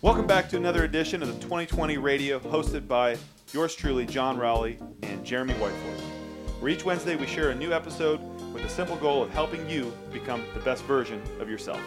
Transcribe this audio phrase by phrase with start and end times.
[0.00, 3.16] Welcome back to another edition of the 2020 Radio, hosted by
[3.52, 6.00] yours truly, Jon Rowley and Jeremy Whiteford.
[6.60, 8.20] Where each Wednesday we share a new episode
[8.52, 11.80] with the simple goal of helping you become the best version of yourself.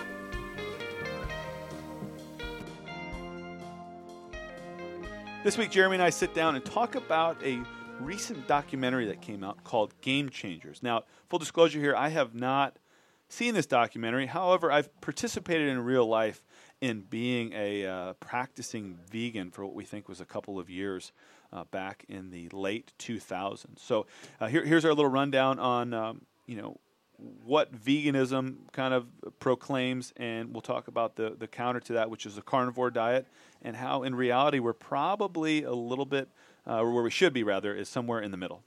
[5.45, 7.61] This week, Jeremy and I sit down and talk about a
[8.01, 10.83] recent documentary that came out called Game Changers.
[10.83, 12.75] Now, full disclosure here, I have not
[13.29, 14.25] seen this documentary.
[14.25, 16.43] However, I've participated in real life
[16.81, 21.11] in being a uh, practicing vegan for what we think was a couple of years
[21.53, 23.77] uh, back in the late 2000s.
[23.77, 24.07] So
[24.39, 26.77] uh, here, here's our little rundown on um, you know
[27.43, 29.05] what veganism kind of
[29.39, 33.27] proclaims, and we'll talk about the the counter to that, which is the carnivore diet,
[33.61, 36.29] and how in reality we're probably a little bit,
[36.65, 38.63] uh, where we should be rather, is somewhere in the middle.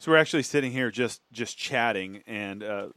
[0.00, 2.88] So we're actually sitting here just just chatting, and uh,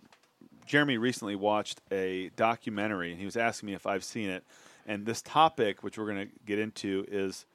[0.67, 4.44] Jeremy recently watched a documentary, and he was asking me if I've seen it.
[4.85, 7.45] And this topic, which we're going to get into, is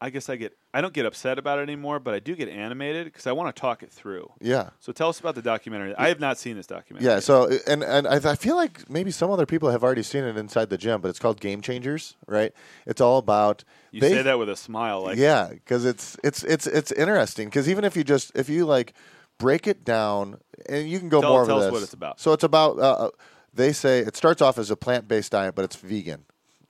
[0.00, 2.48] I guess I get I don't get upset about it anymore, but I do get
[2.48, 4.30] animated because I want to talk it through.
[4.40, 4.70] Yeah.
[4.78, 5.94] So tell us about the documentary.
[5.96, 7.10] I have not seen this documentary.
[7.10, 7.20] Yeah.
[7.20, 10.36] So and and I, I feel like maybe some other people have already seen it
[10.36, 12.52] inside the gym, but it's called Game Changers, right?
[12.86, 13.64] It's all about.
[13.90, 17.48] you they- say that with a smile, like yeah, because it's it's it's it's interesting.
[17.48, 18.94] Because even if you just if you like
[19.38, 21.72] break it down, and you can go Tell- more tell over us this.
[21.72, 22.20] what it's about.
[22.20, 22.78] So it's about.
[22.78, 23.10] Uh, uh,
[23.54, 26.24] they say it starts off as a plant based diet, but it's vegan,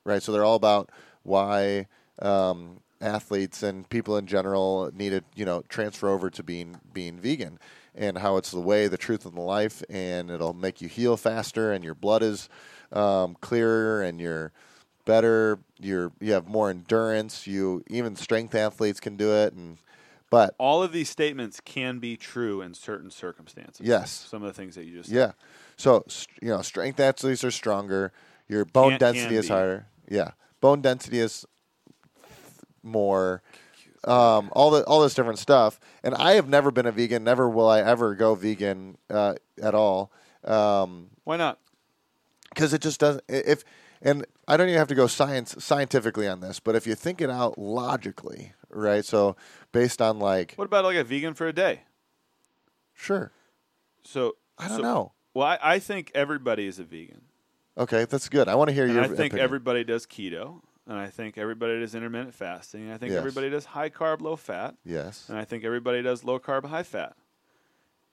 [0.05, 0.23] right?
[0.23, 0.91] So they're all about
[1.23, 1.87] why
[2.21, 7.19] um, athletes and people in general need to you know transfer over to being being
[7.19, 7.59] vegan.
[7.95, 11.17] And how it's the way, the truth, and the life, and it'll make you heal
[11.17, 12.49] faster, and your blood is
[12.93, 14.53] um, clearer, and you're
[15.05, 15.59] better.
[15.81, 17.49] You're you have more endurance.
[17.49, 19.79] You even strength athletes can do it, and
[20.31, 23.87] but all of these statements can be true in certain circumstances.
[23.87, 24.11] Yes.
[24.11, 25.33] Some of the things that you just yeah.
[25.77, 26.05] So
[26.43, 28.13] you know, strength athletes are stronger.
[28.49, 29.55] Your bone Can- density can is be.
[29.55, 29.87] higher.
[30.11, 31.45] Yeah, bone density is
[32.83, 33.43] more.
[34.05, 37.25] Um, all the all this different stuff, and I have never been a vegan.
[37.25, 40.13] Never will I ever go vegan uh, at all.
[40.45, 41.59] Um, Why not?
[42.49, 43.63] because it just doesn't if
[44.03, 47.21] and i don't even have to go science scientifically on this but if you think
[47.21, 49.37] it out logically right so
[49.73, 51.83] based on like What about like a vegan for a day?
[52.95, 53.33] sure
[54.03, 57.23] So i don't so- know Well, I, I think everybody is a vegan.
[57.77, 59.41] okay that's good i want to hear And your I think opinion.
[59.45, 63.19] everybody does keto, and I think everybody does intermittent fasting, and I think Yes.
[63.19, 66.83] everybody does high carb, low fat, yes and I think everybody does low carb, high
[66.83, 67.15] fat.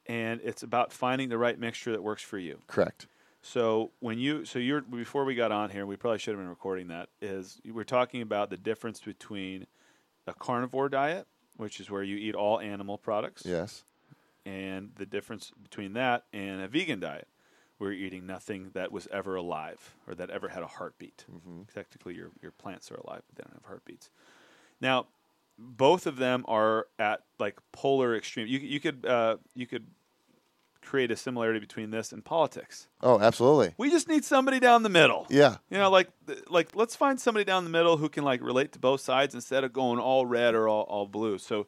[0.07, 2.59] And it's about finding the right mixture that works for you.
[2.67, 3.07] correct
[3.45, 6.49] So when you so you're before we got on here, we probably should have been
[6.49, 7.09] recording that.
[7.21, 9.67] Is we're talking about the difference between
[10.25, 13.83] a carnivore diet, which is where you eat all animal products, yes
[14.45, 17.27] and the difference between that and a vegan diet,
[17.77, 21.25] where you're eating nothing that was ever alive or that ever had a heartbeat.
[21.73, 24.09] Technically, your your plants are alive, but they don't have heartbeats.
[24.81, 25.05] Now,
[25.57, 28.47] both of them are at like polar extreme.
[28.47, 29.85] You you could uh, you could
[30.85, 32.87] create a similarity between this and politics.
[33.01, 35.25] oh absolutely We just need somebody down the middle.
[35.29, 36.09] yeah You know, like
[36.49, 39.63] like let's find somebody down the middle who can like relate to both sides instead
[39.63, 41.37] of going all red or all, all blue.
[41.37, 41.67] So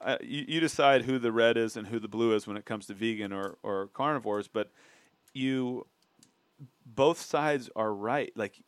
[0.00, 2.64] uh, you, you decide who the red is and who the blue is when it
[2.66, 4.70] comes to vegan or, or carnivores, but
[5.32, 5.86] you
[6.84, 8.32] both sides are right.
[8.36, 8.62] Like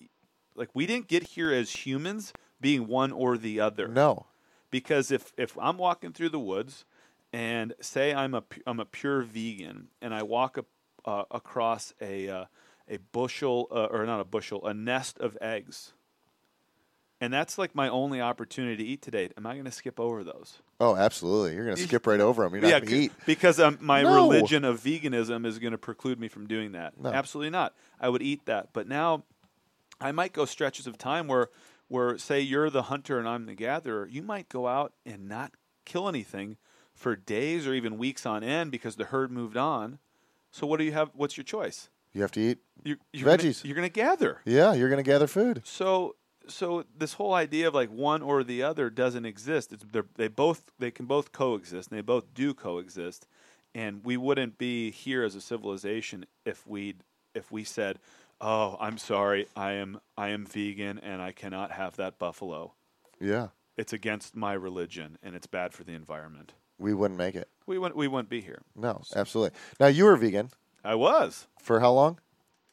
[0.54, 4.26] like we didn't get here as humans being one or the other no
[4.70, 6.84] because if if I'm walking through the woods
[7.32, 10.66] and say I'm a I'm a pure vegan and I walk up,
[11.04, 12.44] uh, across a uh,
[12.88, 15.92] a bushel uh, or not a bushel a nest of eggs.
[17.20, 19.28] And that's like my only opportunity to eat today.
[19.36, 20.58] Am I going to skip over those?
[20.78, 21.54] Oh absolutely.
[21.56, 23.12] You're gonna skip right over them you're not yeah eat.
[23.26, 24.14] because um, my No.
[24.14, 26.98] religion of veganism is going to preclude me from doing that.
[27.00, 27.10] No.
[27.10, 27.74] absolutely not.
[28.00, 28.68] I would eat that.
[28.72, 29.24] But now
[30.00, 31.48] I might go stretches of time where
[31.88, 35.52] where say you're the hunter and I'm the gatherer, you might go out and not
[35.84, 36.56] kill anything
[36.98, 39.98] for days or even weeks on end because the herd moved on.
[40.50, 41.88] So what do you have what's your choice?
[42.12, 43.62] you have to eat You're, you're Veggies.
[43.62, 44.40] Gonna, you're going to gather.
[44.46, 46.16] yeah you're gonna gather food So
[46.48, 49.74] so this whole idea of like one or the other doesn't exist.
[50.16, 53.26] They both they can both coexist and they both do coexist.
[53.74, 56.96] And we wouldn't be here as a civilization if we
[57.34, 57.98] if we said,
[58.40, 62.72] "Oh, I'm sorry, I am I am vegan and I cannot have that buffalo.
[63.20, 67.48] yeah It's against my religion and it's bad for the environment." We wouldn't make it
[67.66, 68.62] We wouldn't we wouldn't be here.
[68.76, 70.50] no absolutely now you were vegan
[70.84, 71.46] I was.
[71.60, 72.18] for how long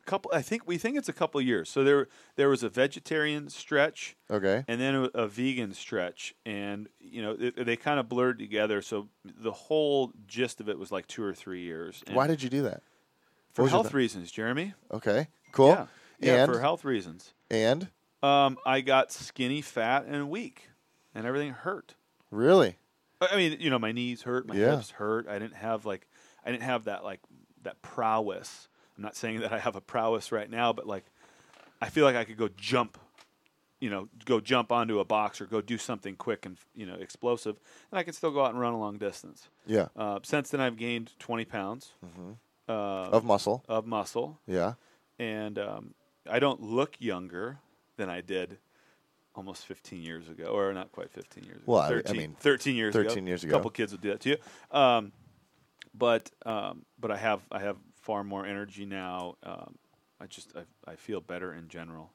[0.02, 1.70] A couple I think we think it's a couple years.
[1.70, 6.88] So there there was a vegetarian stretch okay and then a, a vegan stretch and
[7.00, 10.92] you know they, they kind of blurred together so the whole gist of it was
[10.92, 12.82] like two or three years And why did you do that
[13.54, 15.70] for health reasons jeremy Okay, cool.
[15.70, 15.86] Yeah.
[16.20, 17.34] Yeah, and for health reasons.
[17.52, 17.90] and
[18.24, 20.70] Um, I got skinny, fat, and weak,
[21.14, 21.96] and everything hurt.
[22.32, 22.78] really,
[23.22, 24.72] I mean, you know, my knees hurt, my Yeah.
[24.76, 25.28] hips hurt.
[25.28, 26.08] I didn't have like,
[26.46, 27.22] I didn't have that like
[27.64, 28.68] that prowess.
[28.98, 31.06] I'm not saying that I have a prowess right now, but like,
[31.82, 32.98] I feel like I could go jump,
[33.80, 36.96] you know, go jump onto a box or go do something quick and you know
[36.96, 37.58] explosive,
[37.92, 39.50] and I can still go out and run a long distance.
[39.66, 41.94] yeah, Uh, since then, I've gained 20 pounds
[42.70, 44.74] uh, of muscle, of muscle, yeah,
[45.20, 45.94] and um,
[46.30, 47.60] I don't look younger
[47.98, 48.58] than I did
[49.36, 51.64] almost 15 years ago, or not quite 15 years ago.
[51.66, 53.10] Well, I- I 13, mean, 13 years ago.
[53.10, 54.38] 13 years A couple kids would do that to you.
[54.72, 55.12] Um,
[55.94, 59.36] but um, but I have I have far more energy now.
[59.44, 59.76] Um,
[60.20, 62.12] I just I, I feel better in general,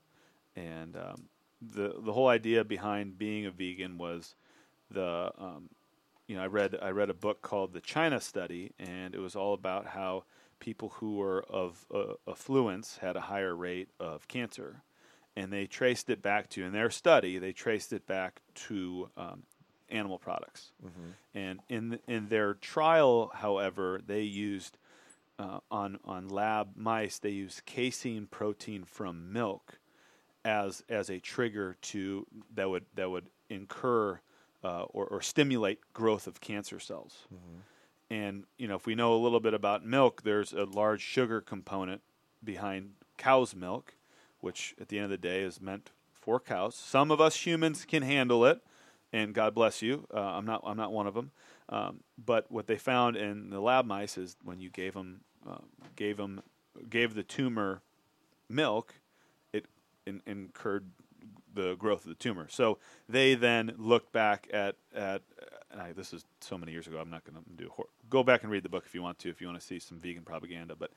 [0.57, 1.29] and um,
[1.63, 4.35] the the whole idea behind being a vegan was
[4.91, 5.71] the um,
[6.27, 9.35] you know I read I read a book called the China Study, and it was
[9.35, 10.25] all about how
[10.59, 14.83] people who were of uh, affluence had a higher rate of cancer,
[15.37, 19.43] and they traced it back to in their study they traced it back to um,
[19.91, 20.73] animal products,
[21.35, 24.79] and in in their trial, however, they used
[25.39, 29.79] uh, on on lab mice they used casein protein from milk
[30.45, 34.21] as as a trigger to that would that would incur
[34.63, 37.27] uh, or, or stimulate growth of cancer cells.
[38.11, 41.41] And you know, if we know a little bit about milk, there's a large sugar
[41.41, 42.03] component
[42.43, 43.95] behind cow's milk,
[44.41, 46.75] which at the end of the day is meant for cows.
[46.75, 48.61] Some of us humans can handle it,
[49.13, 50.07] and God bless you.
[50.13, 51.31] Uh, I'm not I'm not one of them.
[51.69, 55.59] Um, but what they found in the lab mice is when you gave them uh,
[55.97, 56.43] gave them
[56.89, 57.83] gave the tumor
[58.49, 58.95] milk,
[59.53, 59.67] it
[60.07, 60.91] in, incurred
[61.53, 62.47] the growth of the tumor.
[62.49, 62.79] So
[63.09, 65.23] they then looked back at at
[65.71, 66.99] and I, this is so many years ago.
[66.99, 67.71] I'm not going to do
[68.09, 69.79] go back and read the book if you want to if you want to see
[69.79, 70.75] some vegan propaganda.
[70.77, 70.91] But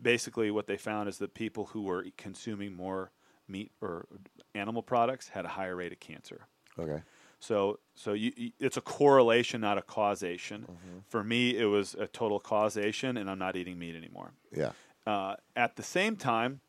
[0.00, 3.10] basically, what they found is that people who were consuming more
[3.48, 4.06] meat or
[4.54, 6.46] animal products had a higher rate of cancer.
[6.78, 7.02] okay,
[7.38, 10.66] So, so you, you, it's a correlation, not a causation.
[11.08, 14.32] For me, it was a total causation, and I'm not eating meat anymore.
[14.52, 14.72] yeah,
[15.06, 16.60] Uh, at the same time,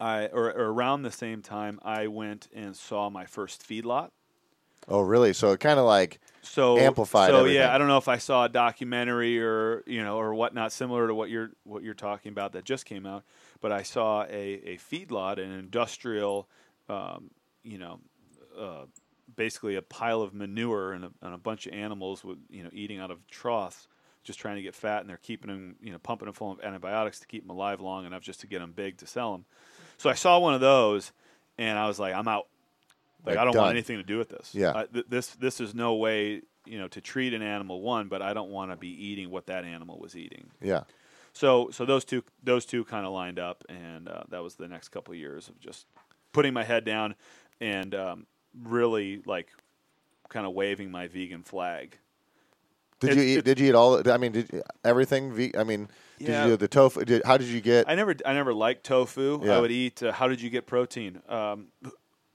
[0.00, 4.10] I or, or around the same time, I went and saw my first feedlot.
[4.88, 5.32] Oh really?
[5.32, 7.56] So it kind of like So Amplified So everything.
[7.56, 11.06] yeah, I don't know if I saw a documentary or you know or whatnot similar
[11.06, 13.24] to what you're what you're talking about that just came out,
[13.60, 16.48] but I saw a a feedlot, an industrial,
[16.88, 17.30] um,
[17.62, 18.00] you know,
[18.58, 18.84] uh,
[19.34, 22.70] basically a pile of manure and a, and a bunch of animals with you know
[22.72, 23.88] eating out of troughs,
[24.22, 26.60] just trying to get fat, and they're keeping them you know pumping them full of
[26.60, 29.46] antibiotics to keep them alive long enough just to get them big to sell them.
[29.96, 31.12] So I saw one of those,
[31.56, 32.48] and I was like, I'm out.
[33.24, 33.62] Like, Like, I don't done.
[33.64, 34.54] want anything to do with this.
[34.54, 34.72] Yeah.
[34.74, 38.22] I, th- this this is no way you know to treat an animal one, but
[38.22, 40.50] I don't want to be eating what that animal was eating.
[40.60, 40.82] yeah,
[41.32, 44.68] So so those two those two kind of lined up, and uh, that was the
[44.68, 45.86] next couple of years of just
[46.32, 47.14] putting my head down
[47.60, 48.26] and um,
[48.62, 49.48] really like
[50.28, 51.98] kind of waving my vegan flag.
[53.00, 53.38] Did It- you eat?
[53.38, 54.10] it- did you eat all?
[54.10, 55.32] I mean, did you, everything?
[55.32, 55.88] Ve- I mean,
[56.18, 56.44] did Yeah.
[56.44, 57.04] you do the tofu?
[57.04, 57.88] Did, how did you get?
[57.88, 59.40] I never I never liked tofu.
[59.44, 59.56] Yeah.
[59.56, 60.02] I would eat.
[60.02, 61.20] Uh, how did you get protein?
[61.28, 61.66] Um,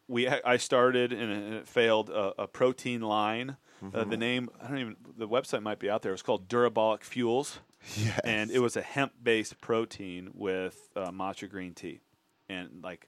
[0.10, 3.56] we I started and it, failed a, a protein line.
[3.94, 6.12] Uh, the name I don't even the website might be out there.
[6.12, 7.60] It's called Durabolic Fuels.
[7.96, 8.20] Yes.
[8.26, 12.02] and it was a hemp-based protein with uh, matcha green tea,
[12.50, 13.08] and like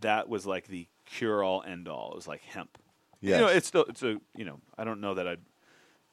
[0.00, 2.12] that was like the cure-all, end-all.
[2.12, 2.78] It was like hemp.
[3.20, 3.38] Yes.
[3.38, 5.36] You know, it's still it's a you know I don't know that I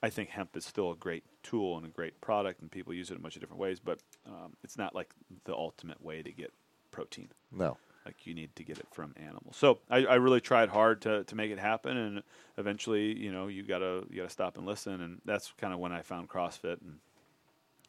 [0.03, 3.09] I think hemp is still a great tool and a great product, and people use
[3.11, 5.13] it in a bunch of different ways, but um, it's not like
[5.45, 6.51] the ultimate way to get
[6.91, 7.29] protein.
[7.51, 7.77] no.
[8.05, 9.55] Like you need to get it from animals.
[9.57, 12.23] So I, I really tried hard to, to make it happen, and
[12.57, 15.91] eventually, you know, you gotta you gotta stop and listen, and that's kind of when
[15.91, 16.97] I found CrossFit and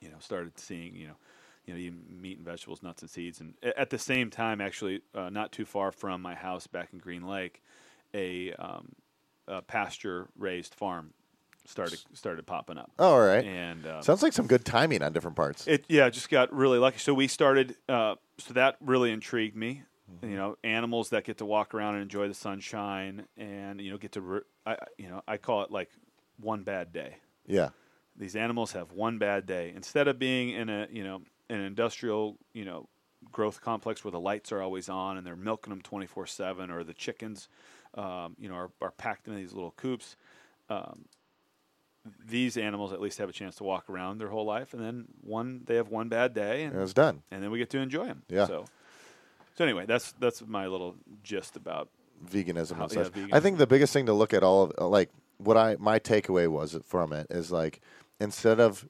[0.00, 1.14] you know started seeing you know
[1.64, 5.00] you know eating meat and vegetables, nuts and seeds, and at the same time, actually,
[5.14, 7.62] uh, not too far from my house back in Green Lake,
[8.12, 8.93] a, um,
[9.47, 11.12] a pasture raised farm
[11.67, 13.45] started started popping up, Oh, all right.
[13.45, 15.67] and uh, Sounds like some good timing on different parts.
[15.69, 16.99] it yeah, just got really lucky.
[16.99, 17.76] So we started.
[17.88, 19.83] Uh, so that really intrigued me.
[20.17, 20.31] Mm-hmm.
[20.31, 23.99] You know, animals that get to walk around and enjoy the sunshine, and you know,
[23.99, 24.21] get to.
[24.21, 25.90] Re- I, you know, I call it like
[26.40, 27.17] one bad day.
[27.47, 27.71] yeah.
[28.17, 29.73] These animals have one bad day.
[29.75, 32.88] Instead of being in a you know an industrial you know
[33.33, 36.71] growth complex where the lights are always on and they're milking them twenty four seven,
[36.71, 37.49] or the chickens,
[37.95, 40.17] um, you know, are, are packed in these little coops.
[40.69, 41.05] Um,
[42.26, 45.05] these animals at least have a chance to walk around their whole life, and then
[45.23, 47.23] one they have one bad day, and, And it's done.
[47.31, 48.23] and then we get to enjoy them.
[48.29, 48.47] Yeah.
[48.47, 48.64] So,
[49.61, 51.90] so anyway, that's that's my little gist about.
[52.31, 53.29] veganism How- and yeah, veganism.
[53.35, 56.49] I think the biggest thing to look at all of like what I my takeaway
[56.49, 57.83] was from it is like
[58.23, 58.88] instead of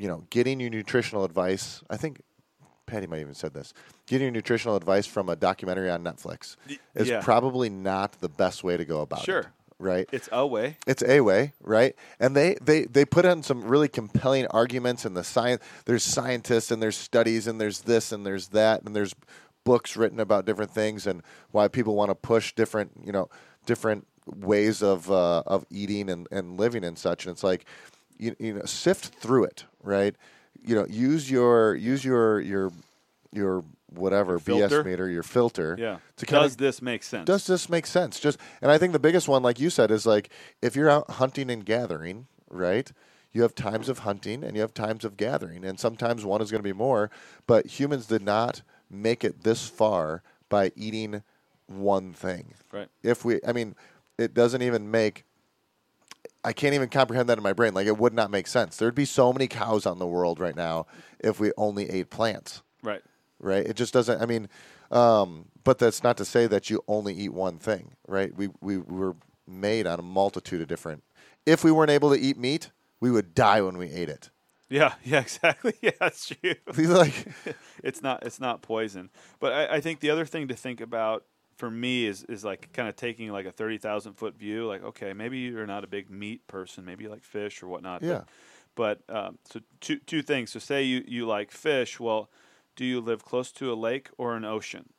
[0.00, 2.22] you know getting your nutritional advice, I think
[2.86, 3.74] Patty might even said this.
[4.06, 6.56] Getting your nutritional advice from a documentary on Netflix
[6.94, 7.20] is yeah.
[7.20, 9.24] probably not the best way to go about it.
[9.26, 9.52] Sure.
[9.78, 10.08] Right.
[10.10, 10.78] It's a way.
[10.86, 11.94] It's a way, right?
[12.18, 15.62] And they, they, they put on some really compelling arguments and the science.
[15.84, 19.14] There's scientists and there's studies and there's this and there's that and there's
[19.66, 23.28] books written about different things and why people want to push different, you know,
[23.66, 27.26] different ways of uh, of eating and, and living and such.
[27.26, 27.66] And it's like,
[28.16, 30.14] you, you know, sift through it, right?
[30.64, 32.72] You know, use your use your your
[33.32, 34.82] your whatever filter?
[34.82, 35.98] BS meter, your filter, Yeah.
[36.16, 37.26] to Does of this make sense?
[37.26, 38.18] does this make sense?
[38.20, 40.30] Just and I think the biggest one, like you said, is like
[40.62, 42.90] if you're out hunting and gathering, right?
[43.32, 46.50] You have times of hunting and you have times of gathering, and sometimes one is
[46.50, 47.10] going to be more.
[47.46, 51.22] But humans did not make it this far by eating
[51.66, 52.54] one thing.
[52.72, 52.88] right.
[53.02, 53.74] If we, I mean,
[54.18, 55.24] it doesn't even make.
[56.44, 57.74] I can't even comprehend that in my brain.
[57.74, 58.76] Like it would not make sense.
[58.76, 60.86] There'd be so many cows on the world right now
[61.18, 63.02] if we only ate plants Right.
[63.40, 63.66] right?
[63.66, 64.22] It just doesn't.
[64.22, 64.48] I mean,
[64.92, 68.32] um, but that's not to say that you only eat one thing, right?
[68.36, 69.16] We we were
[69.48, 71.02] made on a multitude of different.
[71.44, 74.30] If we weren't able to eat meat, we would die when we ate it.
[74.68, 74.94] Yeah.
[75.04, 75.20] Yeah.
[75.20, 75.74] Exactly.
[75.82, 75.90] Yeah.
[76.00, 76.54] That's true.
[76.76, 77.26] like,
[77.82, 79.10] it's not it's not poison.
[79.40, 81.24] But I, I think the other thing to think about
[81.56, 84.66] for me is is like kind of taking like a thirty thousand foot view.
[84.66, 86.84] Like, okay, maybe you're not a big meat person.
[86.84, 88.02] Maybe you like fish or whatnot.
[88.02, 88.22] Yeah.
[88.74, 90.50] But, but um, so two two things.
[90.50, 91.98] So say you you like fish.
[92.00, 92.28] Well,
[92.76, 94.90] do you live close to a lake or an ocean?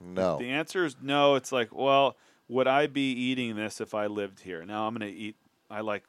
[0.00, 1.34] no, The answer is no.
[1.34, 2.16] It's like, well,
[2.48, 4.64] would I be eating this if I lived here?
[4.64, 5.36] Now I'm going to eat.
[5.68, 6.04] I like,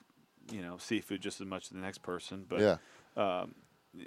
[0.52, 2.46] you know, seafood just as much as the next person.
[2.48, 2.78] But yeah,
[3.16, 3.56] um,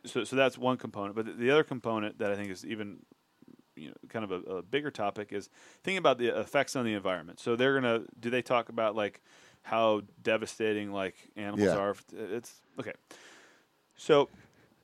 [0.04, 1.14] so so that's one component.
[1.14, 3.00] But the, the other component that I think is even
[3.76, 5.50] you know kind of a, a bigger topic is
[5.82, 7.40] thinking about the effects on the environment.
[7.40, 9.20] So they're gonna do they talk about like
[9.62, 11.78] how devastating like animals Yeah.
[11.78, 11.96] are?
[12.12, 12.92] It's okay.
[13.96, 14.28] So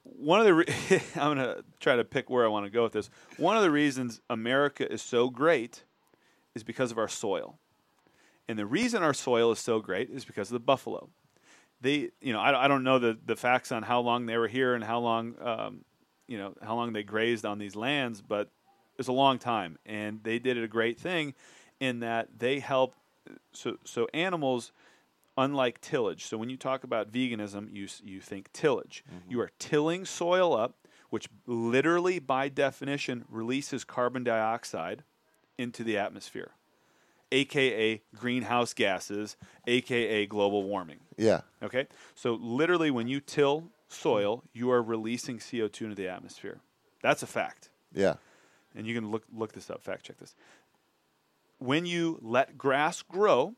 [0.03, 0.65] one of the re-
[1.17, 3.11] I'm gonna try to pick where I want to go with this.
[3.37, 5.85] One of the reasons America is so great
[6.55, 7.59] is because of our soil,
[8.49, 11.11] and the reason our soil is so great is because of the buffalo.
[11.81, 14.49] They, you know, I, I don't know the the facts on how long they were
[14.49, 15.85] here and how long, um,
[16.29, 18.51] you know, how long they grazed on these lands, but
[18.99, 21.35] it's a long time, and they did a great thing
[21.81, 22.95] in that they help.
[23.53, 24.73] So so animals
[25.37, 26.27] unlike tillage.
[26.27, 29.05] So when you talk about veganism, you you think tillage.
[29.29, 30.75] You are tilling soil up,
[31.09, 35.03] which literally by definition releases carbon dioxide
[35.57, 36.53] into the atmosphere,
[37.33, 41.01] aka greenhouse gases, aka global warming.
[41.17, 41.87] yeah, Okay?
[42.15, 46.61] So literally when you till soil, you are releasing CO2 into the atmosphere.
[47.03, 48.15] That's a fact yeah,
[48.75, 50.35] and you can look look this up, fact check this.
[51.59, 53.55] When you let grass grow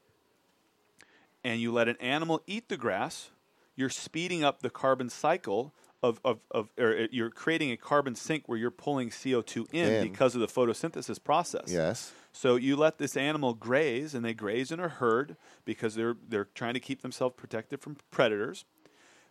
[1.44, 3.30] and you let an animal eat the grass,
[3.76, 5.72] you're speeding up the carbon cycle
[6.02, 9.92] of, of, of or uh, you're creating a carbon sink where you're pulling CO2 in,
[9.92, 10.02] In.
[10.02, 11.64] because of the photosynthesis process.
[11.68, 16.16] yes, So you let this animal graze, and they graze in a herd because they're
[16.28, 18.64] they're trying to keep themselves protected from predators.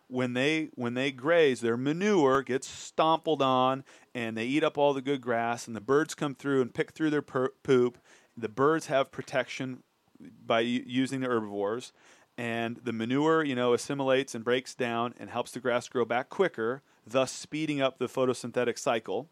[0.08, 4.92] When they when they graze, their manure gets stompled on, and they eat up all
[4.94, 5.66] the good grass.
[5.66, 7.98] And the birds come through and pick through their per- poop.
[8.36, 9.82] The birds have protection
[10.46, 11.92] by using the herbivores,
[12.38, 16.28] and the manure you know assimilates and breaks down and helps the grass grow back
[16.28, 19.28] quicker, thus speeding up the photosynthetic cycle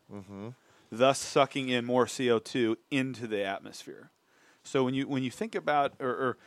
[0.90, 4.10] thus sucking in more CO2 into the atmosphere.
[4.62, 6.38] So when you when you think about or, or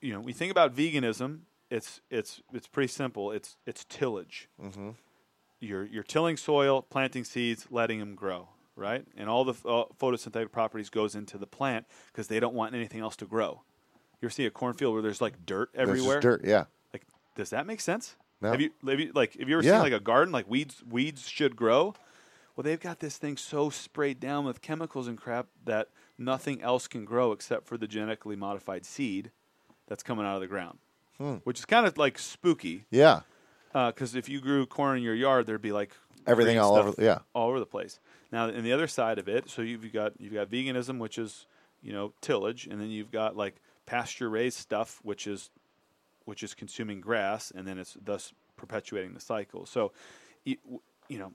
[0.00, 1.40] you know, you think about veganism,
[1.70, 3.32] it's it's it's pretty simple.
[3.32, 4.48] It's it's tillage.
[4.62, 4.90] Mm-hmm.
[5.60, 9.04] You're you're tilling soil, planting seeds, letting them grow, right?
[9.16, 13.00] And all the uh, photosynthetic properties goes into the plant because they don't want anything
[13.00, 13.62] else to grow.
[14.20, 16.20] You ever see a cornfield where there's like dirt There's everywhere?
[16.20, 17.04] dirt, yeah, Like,
[17.34, 18.16] does that make sense?
[18.40, 18.50] No.
[18.50, 19.72] Have you, have you like have you ever Yeah.
[19.74, 21.94] seen like a garden like weeds weeds should grow?
[22.54, 26.88] Well, they've got this thing so sprayed down with chemicals and crap that nothing else
[26.88, 29.30] can grow except for the genetically modified seed
[29.86, 30.78] that's coming out of the ground,
[31.18, 31.34] Hmm.
[31.44, 32.86] which is kind of like spooky.
[32.90, 33.20] yeah,
[33.74, 35.94] Because if you grew corn in your yard, there'd be like
[36.26, 37.18] Everything green all stuff over- yeah.
[37.34, 38.00] all over the place.
[38.32, 41.46] Now, in the other side of it, so you've got you've got veganism, which is
[41.82, 45.50] you know tillage, and then you've got like pasture raised stuff, which is
[46.24, 49.64] which is consuming grass, and then it's thus perpetuating the cycle.
[49.64, 49.92] So,
[50.44, 50.56] you,
[51.08, 51.32] know,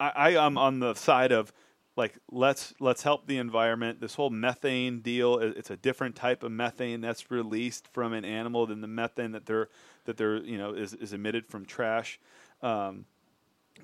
[0.00, 1.52] I, I am on the side of
[1.96, 4.00] like let's let's help the environment.
[4.00, 8.66] This whole methane deal, it's a different type of methane that's released from an animal
[8.66, 9.68] than the methane that they're
[10.04, 12.18] that they're you know is, is emitted from trash.
[12.62, 13.04] Um,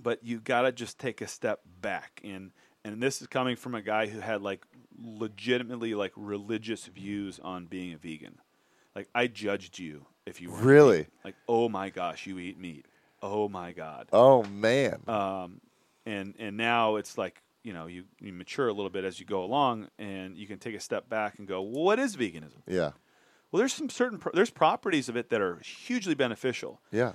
[0.03, 2.51] but you got to just take a step back and
[2.85, 4.65] and this is coming from a guy who had like
[5.03, 8.39] legitimately like religious views on being a vegan.
[8.95, 11.07] Like I judged you if you were Really?
[11.25, 12.87] like oh my gosh you eat meat.
[13.23, 14.09] Oh my god.
[14.13, 15.61] Oh man, Um,
[16.07, 19.27] and and now it's like you know you, you mature a little bit as you
[19.27, 22.63] go along, and you can take a step back and go, well, what is veganism?
[22.67, 22.93] Yeah.
[23.51, 26.81] Well, there's some certain pro- there's properties of it that are hugely beneficial.
[26.93, 27.15] Yeah.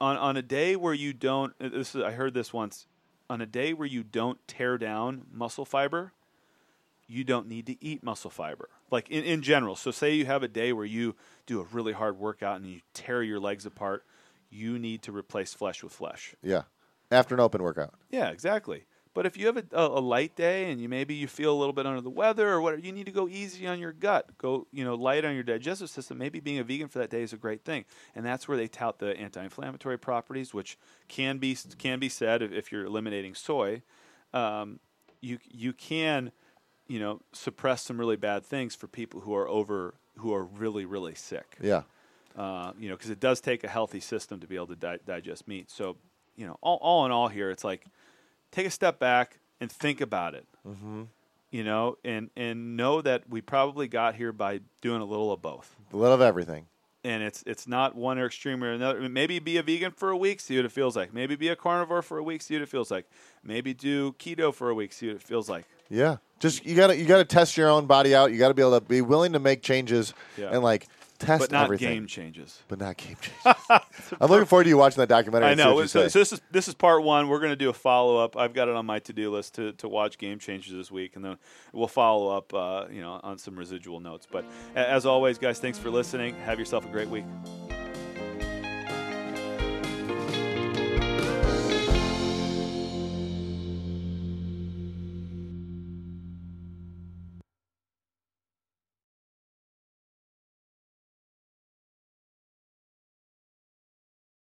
[0.00, 2.86] On on a day where you don't, this is, I heard this once.
[3.30, 6.12] On a day where you don't tear down muscle fiber,
[7.08, 8.68] you don't need to eat muscle fiber.
[8.90, 9.74] Like in, in general.
[9.74, 12.80] So say you have a day where you do a really hard workout and you
[12.94, 14.04] tear your legs apart,
[14.50, 16.34] you need to replace flesh with flesh.
[16.42, 16.62] Yeah.
[17.10, 17.94] After an open workout.
[18.10, 18.84] Yeah, exactly.
[19.14, 21.58] But if you have a, a, a light day and you maybe you feel a
[21.58, 24.26] little bit under the weather or whatever, you need to go easy on your gut.
[24.38, 26.18] Go, you know, light on your digestive system.
[26.18, 27.84] Maybe being a vegan for that day is a great thing,
[28.14, 32.52] and that's where they tout the anti-inflammatory properties, which can be can be said if,
[32.52, 33.82] if you're eliminating soy.
[34.32, 34.78] Um,
[35.20, 36.30] you you can,
[36.88, 40.84] you know, suppress some really bad things for people who are over who are really
[40.84, 41.56] really sick.
[41.60, 41.82] Yeah.
[42.36, 44.98] Uh, you know, because it does take a healthy system to be able to di-
[45.04, 45.70] digest meat.
[45.70, 45.96] So,
[46.36, 47.84] you know, all, all in all, here it's like
[48.52, 50.46] take a step back and think about it.
[50.66, 51.04] Mm-hmm.
[51.50, 55.40] You know, and and know that we probably got here by doing a little of
[55.42, 55.76] both.
[55.92, 56.66] A little of everything.
[57.04, 59.08] And it's it's not one extreme or another.
[59.08, 61.14] Maybe be a vegan for a week, see what it feels like.
[61.14, 63.08] Maybe be a carnivore for a week, see what it feels like.
[63.44, 65.64] Maybe do keto for a week, see what it feels like.
[65.88, 66.16] Yeah.
[66.40, 68.32] Just you gotta you gotta test your own body out.
[68.32, 70.50] You gotta be able to be willing to make changes Yeah.
[70.50, 71.88] and like test But not everything.
[71.88, 72.62] game changes.
[72.68, 73.54] But not game changes.
[74.20, 75.48] I'm looking forward to you watching that documentary.
[75.50, 75.84] I know.
[75.86, 77.28] So, so this is this is part one.
[77.28, 78.36] We're going to do a follow up.
[78.36, 81.16] I've got it on my to do list to, to watch Game Changers this week,
[81.16, 81.36] and then
[81.72, 84.26] we'll follow up, uh, you know, on some residual notes.
[84.30, 84.44] But
[84.74, 86.34] as always, guys, thanks for listening.
[86.44, 87.24] Have yourself a great week.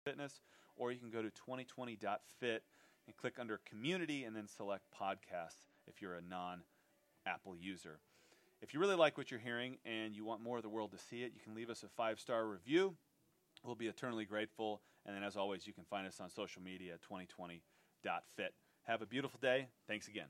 [0.08, 0.40] Fitness,
[0.78, 2.64] or you can go to 2020.fit
[3.08, 6.62] and click under community and then select podcasts if you're a non
[7.26, 8.00] Apple user.
[8.62, 10.98] If you really like what you're hearing and you want more of the world to
[10.98, 12.96] see it, you can leave us a five star review.
[13.66, 14.81] We'll be eternally grateful.
[15.05, 18.53] And then, as always, you can find us on social media at 2020.fit.
[18.84, 19.68] Have a beautiful day.
[19.90, 20.27] Thanks again.